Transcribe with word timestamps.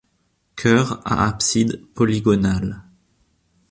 Chœur 0.55 0.99
à 1.07 1.27
abside 1.27 1.85
polygonale. 1.93 2.81